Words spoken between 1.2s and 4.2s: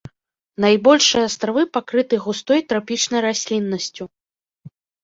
астравы пакрыты густой трапічнай расліннасцю.